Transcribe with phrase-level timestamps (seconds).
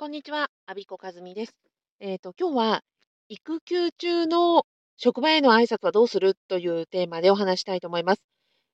[0.00, 1.54] こんにちは、アビコカズミです。
[2.00, 2.82] えっと、今日は
[3.28, 4.64] 育休中の
[4.96, 8.22] 職場への挨拶はどうするというテーマでお話したいと思います。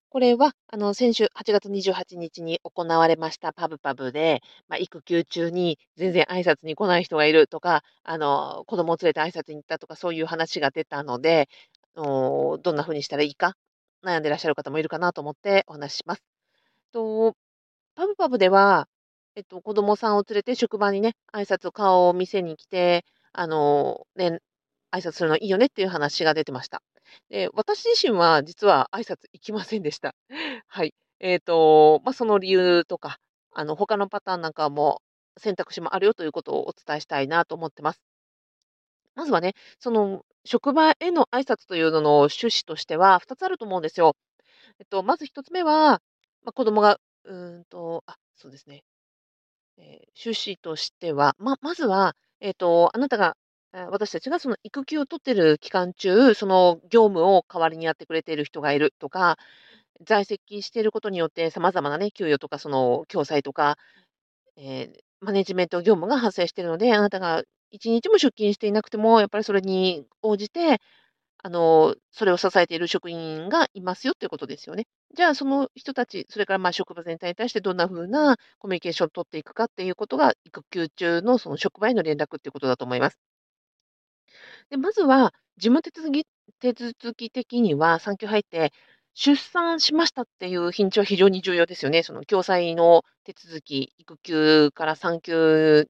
[0.09, 11.49] これは、あの、先週8月28日に行われましたパブパブで、まあ、育休中に全然挨拶に来ない人がいるとか、あの、子供を連れて挨拶に行ったとか、そういう話が出たので、
[11.97, 13.57] おどんな風にしたらいいか、
[14.05, 16.23] 悩んでらっしゃる方もいるかなと思ってお話しします。
[16.93, 17.35] と、
[17.97, 18.87] パブパブでは、
[19.37, 23.05] えっと、子供さんを連れて職場にね、挨拶を顔を見せに来て、
[23.35, 24.41] あの、ね、
[24.91, 26.83] 挨拶するのいいよねっていう話が出てました。
[27.29, 30.15] で、私自身は実は挨拶行きませんでした。
[30.69, 30.95] はい。
[31.21, 33.19] えっと、まあ、その理由とか、
[33.53, 35.03] あの、他のパターンなんかも
[35.39, 38.01] 選択肢もあるよということをお伝えしたいなと思ってます。
[39.15, 44.17] まずはね、その職場への挨拶というのの趣旨としては2つあると思うんですよ。
[44.79, 46.01] えっと、まず1つ目は、
[46.43, 48.85] まあ、子供が、うーんと、あ、そうですね。
[49.79, 53.37] えー趣旨としては、ままずは、えっと、あなたが、
[53.91, 59.37] 私たちがその育休を取ってる期間中、その業務を代わりにやってくれている人がいるとか、
[60.03, 63.79] 在籍していることによって様々なね、給与とかその共済とか、
[64.57, 70.81] えーマネジメント業務が発生しているので、あなたが1日も出勤していなくても、やっぱりそれに応じて
[71.43, 74.87] あの、それを支えている職員がいますよっていうことですよね。
[75.15, 83.19] じゃあ、その人たち、それからまあ職場全体に対してどんな風なコミュニケーションを取っていくかっていうことが、育休中のその職場への連絡っていうことだと思います。
[84.71, 86.27] で、まずは、事務手続き
[86.61, 88.73] 手続き的には、産休入って、
[89.15, 92.03] 出産しましたっていう日にちは非常に重要ですよね。
[92.03, 95.87] その共済の手続き、育休から産休、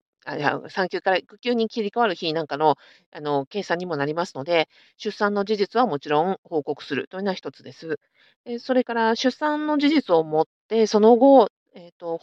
[0.71, 2.77] 産休から育休に切り替わる日なんかの、
[3.13, 7.99] あの、計算にもなりますので、出産の事実はもちろん報告するというのは一つです。
[8.45, 12.19] え、それから出産の事実をもって、その後、えっと、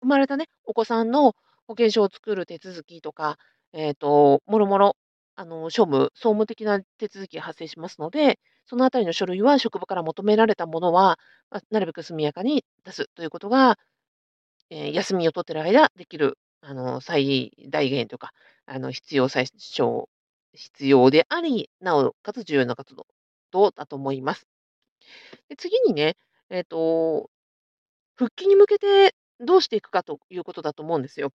[0.00, 1.32] 生まれたね、お子さんの
[1.66, 3.38] 保険証を作る手続きとか、
[3.72, 4.96] えっと、もろもろ、
[5.36, 11.18] あの、庶務、総務的な手続きが発生しますので、そのあたりの書類は職場から求められたものは、
[11.50, 13.78] ま、なるべく速やかに出すということが、
[14.70, 16.38] ええ、休みを取っている間できる、
[16.68, 18.32] あの、最大限というか、
[18.66, 20.08] あの、必要最小
[20.52, 22.94] 必要であり、なおかつ重要な活
[23.52, 24.46] 動だと思います。
[25.48, 26.16] で、次にね、
[26.50, 27.30] えっと、
[28.16, 31.32] 復帰に向けてどうしていくかということだと思うんですよ。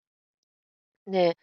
[1.07, 1.37] で、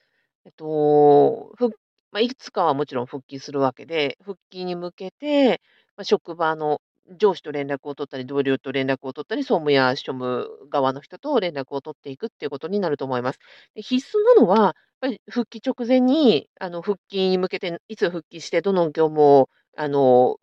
[0.45, 1.69] えっと、ふ
[2.13, 5.61] まあ、いつかはもちろん復帰するわけで、復帰に向けて、
[5.97, 6.81] まあ、職場の
[7.19, 13.39] 上司と連絡を取ったり、同僚と連絡を取ったり、総務や庶務側の人と連絡を取っていくっていうことになると思います。
[13.75, 20.39] で、必須なのは、やっぱり復帰直前に、あの、復帰に向けていつ復帰してどの業務を、あの、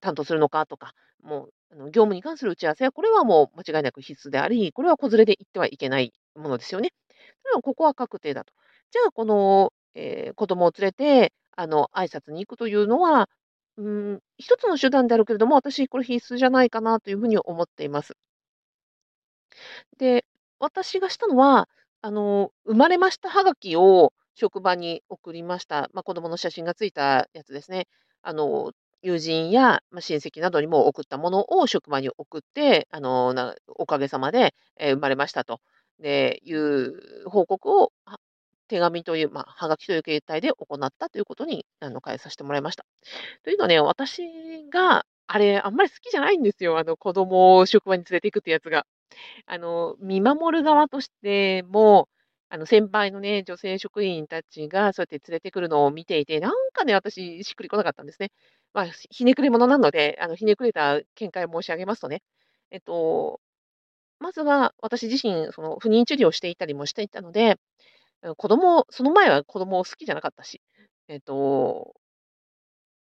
[0.00, 0.92] 担当するのかとか、
[1.22, 6.90] もう、あの、業務に関する打ち合わせは、これはもう間違いなく必須であり、これは子連れで行ってはいけないものですよね。
[7.44, 8.52] ただここは確定だと。
[8.90, 13.28] じゃあ、この、えー子供を連れて、あの、挨拶に行くというのは、
[13.76, 18.14] うん、一つの手段であるけれども、私これ必須じゃないかなというふうに思っています。
[19.98, 20.24] で、
[20.58, 21.68] 私がしたのは、
[22.02, 25.88] あの、生まれましたはがきを職場に送りました。
[25.92, 27.86] まあ、子供の写真がついたやつですね。
[28.22, 35.60] あの、友人や、親戚などにも送ったものを職場に送って、あの、なおかげさまで、え、生まれましたと、
[36.00, 37.92] で、いう報告を、
[38.68, 42.84] 手紙という、まあ、はがきという形態で行ったということに、あの、変えさせてもらいました。
[43.44, 44.22] というのはね、私
[44.70, 46.78] があれ、あんまり好きじゃないんですよ。
[46.78, 48.86] あの、子供を職場に連れて行くってやつが。
[49.46, 52.08] あの、見守る側としても、
[52.48, 58.30] あの、先輩のね、女性職員たちがそうやって連れてくるのを見ていて、なんかね、私しっくりこなかったんですね。
[58.74, 62.22] まあ、ひねくれ者なので、あの、ひねくれた見解を申し上げますとね、
[62.70, 63.40] えっと、
[64.20, 67.56] まずは私自身、その、不妊治療をしていたりもしていたので、
[68.36, 70.60] 子供その前は子供好きじゃなかったし、
[71.08, 71.94] えっと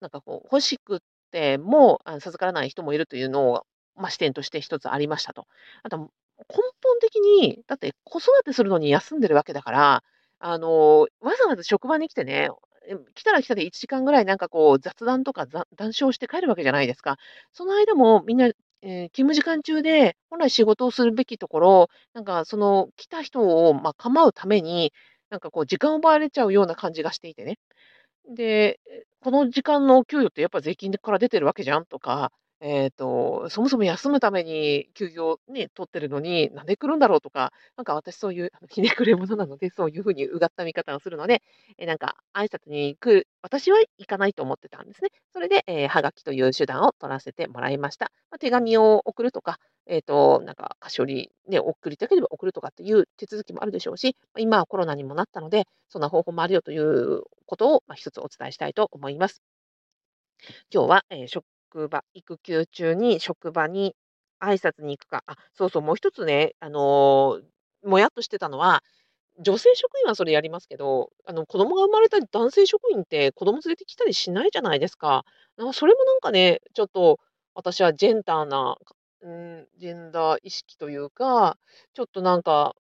[0.02, 1.02] なんかこう、欲しく
[1.32, 5.46] ても、あの、授からない人もいるというのを、まあ、視点として一つありましたと。
[5.84, 6.06] あと、根
[6.84, 10.04] 本的に、だって子育てするのに休んでるわけだから、
[10.40, 12.50] あの、わざわざ職場に来てね、
[13.14, 17.18] 来たら来たで1時間ぐらいなんかこう雑談とか談笑して帰るわけじゃないですか。
[17.54, 18.50] その間もみんな、
[18.84, 24.92] ええ、勤務時間中で、本来仕事をするべきところ、なんかその来た人を、まあ、構うために、
[25.30, 27.60] なんかこう時間を奪われちゃうような感じがしていてね。
[28.36, 28.80] で、
[29.22, 32.32] この時間の給与ってやっぱ税金から出てるわけじゃんとか、
[32.64, 41.42] えっと、そもそも休むために休業ね、取ってるのに、なんで来るんだろうとか、なんか私そういう、あの、ひねくれ者なので、そういう風にうがった見方をするので、
[41.80, 45.10] え、なんか挨拶に来る私は行かないと思ってたんですね。
[45.34, 48.12] それで、ええ、はがきという手段を取らせてもらいました。
[48.30, 59.40] ま、手紙を送るとか、えっと、なんか、菓子折りね、送りたければ送るとかっていう手続きもあるでしょうし、ま、今はコロナにもなったので、そんな方法もあるよということを、ま、一つお伝えしたいと思います。
[60.74, 61.28] 今日は、ええ、
[61.72, 63.96] 職場育休中に職場に
[64.42, 67.40] 挨拶に行くかあ、そうそう、もう一つね、あの、
[67.86, 68.84] もやっとしてたのは、
[69.40, 75.24] 女性職員はそれやりますけど、あの、子供が生まれた男性職員って子供連れてきたりしないじゃないですか。
[75.74, 77.20] それもなんかね、ちょっと
[77.56, 78.78] 私はジェンダーな、
[79.26, 81.58] ん、ジェンダー意識というか、
[81.94, 82.76] ちょっとなんか、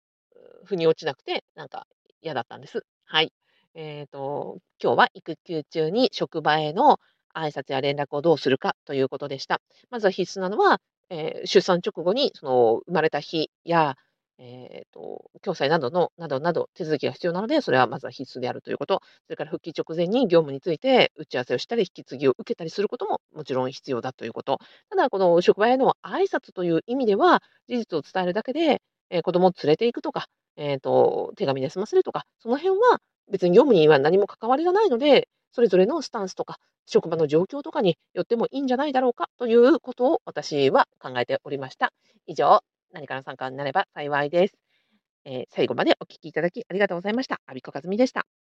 [0.65, 1.87] 腑に落ちなくて、なんか
[2.21, 2.85] 嫌だったんです。
[3.05, 3.31] はい。
[3.73, 6.99] えっと、今日は育休中に職場への
[7.35, 9.61] 挨拶や連絡をどうするかということでした。
[9.89, 13.95] まずは必須なのは、ええ、出産直後にその生まれた日や、
[14.37, 19.01] えっと、共済などのなどなど手続きが必要なので、それはまずは必須であるということ。
[19.27, 24.59] それから復帰直前に業務について打ち合わせをしたり、引き継ぎを受けたりすることももちろん必要だということ。
[24.89, 30.25] ただ、この職場への挨拶という意味では、事実を伝えるだけで、え、子供を連れて行くとか、
[30.55, 32.99] えっと、手紙で済ませるとか、その辺は
[33.31, 41.93] 別に業務には何も関わりがないので、それぞれのスタンスとか、職場の状況とかによってもいいんじゃないだろうかということを私は考えておりました。
[42.25, 42.61] 以上、
[42.91, 44.55] 何かの参考になれば幸いです。
[45.25, 47.39] えー、最後までお聴きいただきありがとうございました。
[47.45, 48.40] 阿比子和美でした。